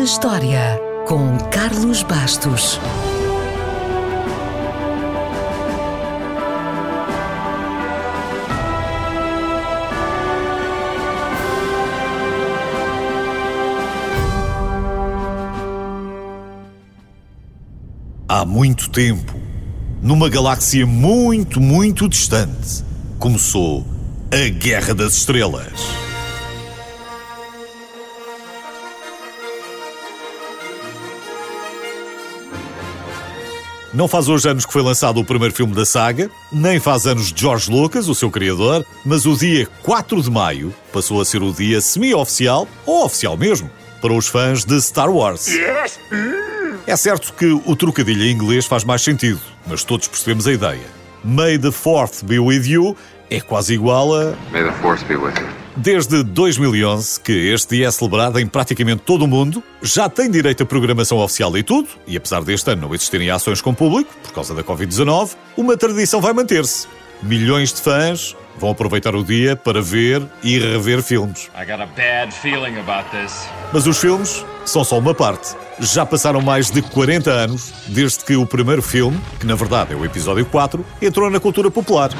na 0.00 0.04
História, 0.04 0.80
com 1.06 1.36
Carlos 1.50 2.02
Bastos. 2.02 2.80
Há 18.26 18.46
muito 18.46 18.88
tempo, 18.88 19.34
numa 20.00 20.30
galáxia 20.30 20.86
muito, 20.86 21.60
muito 21.60 22.08
distante, 22.08 22.82
começou 23.18 23.84
a 24.32 24.48
Guerra 24.48 24.94
das 24.94 25.12
Estrelas. 25.16 26.09
Não 33.92 34.06
faz 34.06 34.28
hoje 34.28 34.48
anos 34.48 34.64
que 34.64 34.72
foi 34.72 34.82
lançado 34.82 35.18
o 35.18 35.24
primeiro 35.24 35.52
filme 35.52 35.74
da 35.74 35.84
saga, 35.84 36.30
nem 36.52 36.78
faz 36.78 37.06
anos 37.06 37.32
de 37.32 37.40
George 37.40 37.68
Lucas, 37.68 38.08
o 38.08 38.14
seu 38.14 38.30
criador, 38.30 38.86
mas 39.04 39.26
o 39.26 39.36
dia 39.36 39.66
4 39.82 40.22
de 40.22 40.30
maio 40.30 40.72
passou 40.92 41.20
a 41.20 41.24
ser 41.24 41.42
o 41.42 41.52
dia 41.52 41.80
semi-oficial, 41.80 42.68
ou 42.86 43.04
oficial 43.04 43.36
mesmo, 43.36 43.68
para 44.00 44.12
os 44.12 44.28
fãs 44.28 44.64
de 44.64 44.80
Star 44.80 45.10
Wars. 45.10 45.48
É 46.86 46.96
certo 46.96 47.32
que 47.32 47.46
o 47.46 47.74
trocadilho 47.74 48.22
em 48.22 48.30
inglês 48.30 48.64
faz 48.64 48.84
mais 48.84 49.02
sentido, 49.02 49.40
mas 49.66 49.82
todos 49.82 50.06
percebemos 50.06 50.46
a 50.46 50.52
ideia. 50.52 51.00
May 51.24 51.58
the 51.58 51.72
Fourth 51.72 52.24
be 52.24 52.38
with 52.38 52.66
you 52.66 52.96
é 53.30 53.40
quase 53.40 53.74
igual 53.74 54.14
a. 54.14 54.34
May 54.52 54.64
the 54.64 54.72
force 54.82 55.04
be 55.04 55.16
with 55.16 55.34
you. 55.40 55.60
Desde 55.76 56.24
2011, 56.24 57.20
que 57.20 57.32
este 57.32 57.76
dia 57.76 57.86
é 57.86 57.90
celebrado 57.90 58.38
em 58.40 58.46
praticamente 58.46 59.02
todo 59.02 59.24
o 59.24 59.28
mundo, 59.28 59.62
já 59.80 60.08
tem 60.08 60.28
direito 60.30 60.64
a 60.64 60.66
programação 60.66 61.18
oficial 61.18 61.56
e 61.56 61.62
tudo, 61.62 61.88
e 62.06 62.16
apesar 62.16 62.42
deste 62.42 62.70
ano 62.70 62.82
não 62.82 62.94
existirem 62.94 63.30
ações 63.30 63.62
com 63.62 63.70
o 63.70 63.74
público, 63.74 64.12
por 64.22 64.32
causa 64.32 64.52
da 64.52 64.64
Covid-19, 64.64 65.36
uma 65.56 65.76
tradição 65.76 66.20
vai 66.20 66.32
manter-se. 66.32 66.88
Milhões 67.22 67.72
de 67.72 67.80
fãs 67.80 68.36
vão 68.58 68.70
aproveitar 68.70 69.14
o 69.14 69.22
dia 69.22 69.54
para 69.54 69.80
ver 69.80 70.22
e 70.42 70.58
rever 70.58 71.02
filmes. 71.02 71.48
I 71.54 71.64
got 71.64 71.80
a 71.80 71.86
bad 71.86 72.34
feeling 72.34 72.78
about 72.78 73.08
this. 73.10 73.48
Mas 73.72 73.86
os 73.86 73.98
filmes 73.98 74.44
são 74.64 74.82
só 74.82 74.98
uma 74.98 75.14
parte. 75.14 75.54
Já 75.78 76.04
passaram 76.04 76.40
mais 76.42 76.70
de 76.70 76.82
40 76.82 77.30
anos 77.30 77.72
desde 77.86 78.24
que 78.24 78.36
o 78.36 78.44
primeiro 78.44 78.82
filme, 78.82 79.18
que 79.38 79.46
na 79.46 79.54
verdade 79.54 79.92
é 79.92 79.96
o 79.96 80.04
episódio 80.04 80.44
4, 80.46 80.84
entrou 81.00 81.30
na 81.30 81.38
cultura 81.38 81.70
popular. 81.70 82.10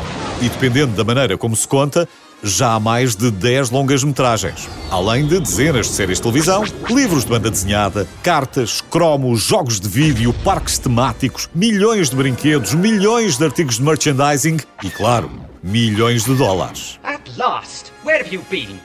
E 0.41 0.48
dependendo 0.48 0.96
da 0.96 1.05
maneira 1.05 1.36
como 1.36 1.55
se 1.55 1.69
conta, 1.69 2.08
já 2.42 2.72
há 2.72 2.80
mais 2.80 3.14
de 3.14 3.30
10 3.30 3.70
longas-metragens, 3.70 4.69
além 4.91 5.27
de 5.27 5.38
dezenas 5.38 5.88
de 5.88 5.92
séries 5.92 6.16
de 6.16 6.22
televisão, 6.22 6.64
livros 6.88 7.24
de 7.24 7.30
banda 7.30 7.50
desenhada, 7.50 8.08
cartas, 8.22 8.80
cromos, 8.80 9.42
jogos 9.42 9.78
de 9.78 9.86
vídeo, 9.88 10.33
parques 10.42 10.78
temáticos, 10.78 11.50
milhões 11.55 12.08
de 12.08 12.16
brinquedos, 12.16 12.72
milhões 12.72 13.36
de 13.36 13.44
artigos 13.44 13.77
de 13.77 13.83
merchandising 13.83 14.58
e, 14.83 14.88
claro, 14.91 15.30
milhões 15.62 16.24
de 16.24 16.34
dólares. 16.34 16.98
At 17.05 17.20
last! 17.36 17.92
Where 18.02 18.24
have 18.24 18.34
you 18.34 18.42
been? 18.50 18.80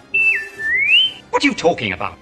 What 1.31 1.45
are 1.45 1.47
you 1.47 1.55
talking 1.55 1.93
about? 1.93 2.17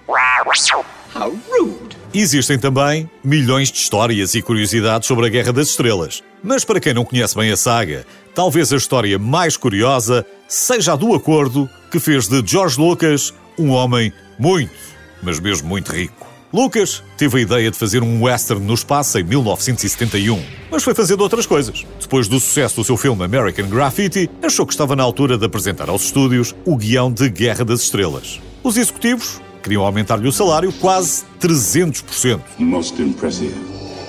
How 1.16 1.32
rude! 1.50 1.93
Existem 2.16 2.60
também 2.60 3.10
milhões 3.24 3.72
de 3.72 3.80
histórias 3.80 4.36
e 4.36 4.42
curiosidades 4.42 5.08
sobre 5.08 5.26
a 5.26 5.30
Guerra 5.30 5.52
das 5.52 5.70
Estrelas. 5.70 6.22
Mas 6.44 6.64
para 6.64 6.80
quem 6.80 6.94
não 6.94 7.04
conhece 7.04 7.36
bem 7.36 7.52
a 7.52 7.58
saga, 7.58 8.06
talvez 8.36 8.72
a 8.72 8.76
história 8.76 9.18
mais 9.18 9.58
curiosa 9.58 10.24
seja 10.48 10.94
a 10.94 10.96
do 10.96 11.16
acordo 11.16 11.68
que 11.92 12.00
fez 12.00 12.28
de 12.28 12.44
George 12.46 12.80
Lucas 12.80 13.34
um 13.58 13.72
homem 13.72 14.14
muito, 14.38 14.76
mas 15.24 15.40
mesmo 15.40 15.68
muito 15.68 15.92
rico. 15.92 16.28
Lucas 16.54 17.02
teve 17.18 17.40
a 17.40 17.42
ideia 17.42 17.72
de 17.72 17.78
fazer 17.80 18.04
um 18.04 18.22
western 18.22 18.64
no 18.64 18.76
espaço 18.76 19.18
em 19.18 19.24
1971, 19.24 20.40
mas 20.70 20.84
foi 20.84 20.94
fazendo 20.94 21.22
outras 21.22 21.48
coisas. 21.48 21.84
Depois 22.00 22.28
do 22.28 22.40
sucesso 22.40 22.76
do 22.76 22.84
seu 22.84 22.96
filme 22.96 23.24
American 23.24 23.68
Graffiti, 23.68 24.30
achou 24.40 24.68
que 24.68 24.74
estava 24.74 24.96
na 24.96 25.02
altura 25.02 25.36
de 25.36 25.48
apresentar 25.48 25.90
aos 25.90 26.04
estúdios 26.04 26.54
o 26.64 26.78
guião 26.78 27.12
de 27.12 27.28
Guerra 27.28 27.66
das 27.66 27.82
Estrelas. 27.82 28.40
Os 28.64 28.78
executivos 28.78 29.42
queriam 29.64 29.84
aumentar-lhe 29.84 30.28
o 30.28 30.32
salário 30.32 30.72
quase 30.74 31.24
300%. 31.42 32.40
Most 32.60 33.02
impressive. 33.02 33.56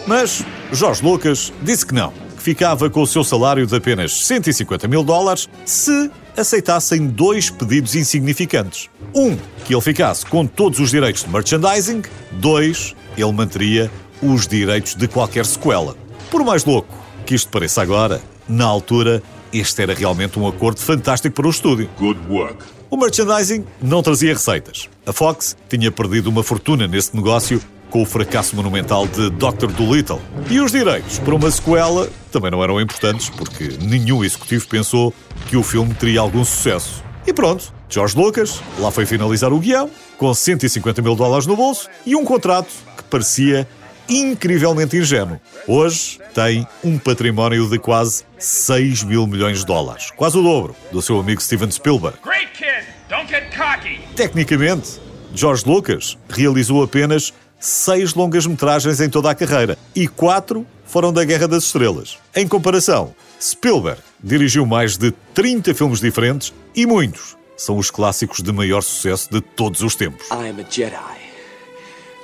Mas 0.07 0.45
Jorge 0.73 1.03
Lucas 1.03 1.53
disse 1.63 1.87
que 1.87 1.95
não, 1.95 2.13
que 2.37 2.43
ficava 2.43 2.91
com 2.91 3.01
o 3.01 3.07
seu 3.07 3.25
salário 3.25 3.67
de 3.67 3.75
apenas 3.75 4.27
150 4.27 4.87
mil 4.89 5.03
dólares 5.03 5.49
se 5.65 6.11
aceitassem 6.37 7.07
dois 7.07 7.49
pedidos 7.49 7.95
insignificantes. 7.95 8.91
Um, 9.15 9.37
que 9.65 9.73
ele 9.73 9.81
ficasse 9.81 10.27
com 10.27 10.45
todos 10.47 10.81
os 10.81 10.91
direitos 10.91 11.25
de 11.25 11.31
merchandising. 11.31 12.03
Dois, 12.33 12.95
ele 13.17 13.33
manteria 13.33 13.91
os 14.21 14.47
direitos 14.47 14.95
de 14.95 15.09
qualquer 15.09 15.47
sequela. 15.47 15.97
Por 16.31 16.45
mais 16.45 16.65
louco 16.65 16.89
que 17.25 17.35
isto 17.35 17.49
pareça 17.49 17.81
agora, 17.81 18.21
na 18.49 18.65
altura, 18.65 19.23
este 19.55 19.83
era 19.83 19.95
realmente 19.95 20.39
um 20.39 20.47
acordo 20.47 20.81
fantástico 20.81 21.35
para 21.35 21.47
o 21.47 21.51
estúdio. 21.51 21.89
Good 21.99 22.21
work. 22.29 22.65
O 22.91 22.97
merchandising 22.97 23.65
não 23.81 24.03
trazia 24.03 24.33
receitas. 24.33 24.89
A 25.07 25.13
Fox 25.13 25.57
tinha 25.69 25.91
perdido 25.91 26.29
uma 26.29 26.43
fortuna 26.43 26.87
nesse 26.87 27.15
negócio 27.15 27.61
com 27.91 28.03
o 28.03 28.07
fracasso 28.07 28.57
monumental 28.57 29.07
de 29.07 29.31
Dr. 29.31 29.71
Dolittle. 29.77 30.21
E 30.51 30.61
os 30.61 30.73
direitos 30.73 31.21
para 31.21 31.35
uma 31.35 31.51
sequela 31.51 32.09
também 32.33 32.51
não 32.51 32.63
eram 32.63 32.81
importantes, 32.81 33.31
porque 33.31 33.79
nenhum 33.81 34.25
executivo 34.25 34.67
pensou 34.67 35.15
que 35.49 35.57
o 35.57 35.63
filme 35.63 35.95
teria 35.95 36.21
algum 36.21 36.45
sucesso. 36.45 37.05
E 37.25 37.33
pronto, 37.33 37.73
George 37.89 38.17
Lucas 38.17 38.61
lá 38.81 38.91
foi 38.91 39.07
finalizar 39.07 39.53
o 39.53 39.61
guião, 39.61 39.89
com 40.19 40.35
150 40.35 41.01
mil 41.03 41.15
dólares 41.15 41.47
no 41.47 41.55
bolso 41.55 41.89
e 42.05 42.17
um 42.17 42.25
contrato 42.25 42.69
que 42.97 43.05
parecia 43.05 43.69
incrivelmente 44.09 44.97
ingênuo. 44.97 45.41
Hoje 45.67 46.19
tem 46.35 46.67
um 46.83 46.99
património 46.99 47.69
de 47.69 47.79
quase 47.79 48.25
6 48.39 49.05
mil 49.05 49.27
milhões 49.27 49.61
de 49.61 49.67
dólares, 49.67 50.11
quase 50.17 50.39
o 50.39 50.43
dobro 50.43 50.75
do 50.93 51.01
seu 51.01 51.19
amigo 51.19 51.41
Steven 51.41 51.71
Spielberg. 51.71 52.19
Great 52.23 52.53
kid! 52.53 52.87
Don't 53.09 53.29
get 53.29 53.55
cocky! 53.57 54.01
Tecnicamente, 54.17 55.01
George 55.35 55.65
Lucas 55.67 56.19
realizou 56.29 56.83
apenas 56.83 57.33
seis 57.59 58.15
longas-metragens 58.15 59.01
em 59.01 59.09
toda 59.09 59.31
a 59.31 59.35
carreira 59.35 59.79
e 59.95 60.07
quatro 60.07 60.67
foram 60.85 61.13
da 61.13 61.25
Guerra 61.25 61.49
das 61.49 61.65
Estrelas. 61.65 62.19
Em 62.35 62.47
comparação, 62.47 63.15
Spielberg 63.41 64.01
dirigiu 64.23 64.67
mais 64.67 64.97
de 64.97 65.11
30 65.35 65.75
filmes 65.75 66.01
diferentes 66.01 66.53
e 66.75 66.87
muitos 66.87 67.37
são 67.57 67.79
os 67.79 67.91
clássicos 67.91 68.43
de 68.43 68.53
maior 68.53 68.83
sucesso 68.83 69.31
de 69.31 69.41
todos 69.41 69.81
os 69.81 69.95
tempos. 69.95 70.27
I 70.31 70.49
am 70.51 70.61
a 70.61 70.71
Jedi, 70.71 71.19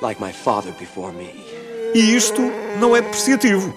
like 0.03 0.21
my 0.21 0.33
father 0.33 0.73
before 0.79 1.13
me. 1.13 1.70
E 1.95 2.15
isto 2.15 2.41
não 2.79 2.95
é 2.95 3.01
depreciativo. 3.01 3.75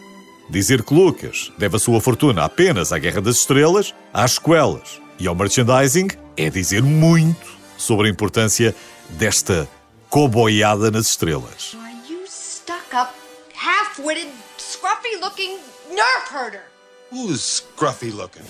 Dizer 0.50 0.84
que 0.84 0.94
Lucas 0.94 1.51
deve 1.57 1.78
a 1.78 1.79
sua 1.79 2.00
fortuna 2.00 2.44
apenas 2.44 2.91
à 2.91 3.00
Guerra 3.00 3.22
das 3.22 3.38
Estrelas, 3.38 3.94
às 4.13 4.34
sequelas 4.34 5.01
e 5.19 5.28
ao 5.28 5.34
merchandising 5.35 6.09
é 6.38 6.50
dizer 6.50 6.84
muito 6.84 7.51
sobre 7.78 8.07
a 8.07 8.12
importância 8.12 8.75
desta 9.09 9.68
coboiada 10.09 10.91
nas 10.91 11.07
estrelas. 11.07 11.75
Are 11.81 12.13
you 12.13 12.22
stuck 12.28 12.94
up, 12.94 13.13
half 13.56 14.00
witted, 14.00 14.30
scruffy 14.57 15.19
looking 15.22 15.57
nerf 15.91 16.31
herder? 16.31 16.63
Who's 17.12 17.41
scruffy 17.41 18.12
looking? 18.12 18.44